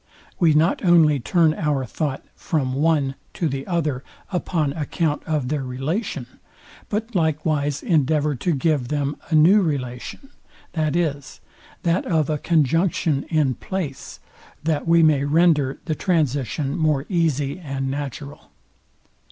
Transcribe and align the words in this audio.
We 0.39 0.55
not 0.55 0.83
only 0.83 1.19
turn 1.19 1.53
our 1.53 1.85
thought 1.85 2.23
from 2.35 2.73
one 2.73 3.13
to 3.35 3.47
the 3.47 3.67
other 3.67 4.03
upon 4.31 4.73
account 4.73 5.21
of 5.25 5.49
their 5.49 5.63
relation, 5.63 6.25
but 6.89 7.13
likewise 7.13 7.83
endeavour 7.83 8.33
to 8.33 8.51
give 8.55 8.87
them 8.87 9.15
a 9.29 9.35
new 9.35 9.61
relation, 9.61 10.29
viz. 10.73 11.39
that 11.83 12.07
of 12.07 12.31
a 12.31 12.39
CONJUNCTION 12.39 13.25
IN 13.29 13.53
PLACE, 13.53 14.19
that 14.63 14.87
we 14.87 15.03
may 15.03 15.23
render 15.23 15.79
the 15.85 15.93
transition 15.93 16.75
more 16.75 17.05
easy 17.07 17.59
and 17.59 17.91
natural. 17.91 18.49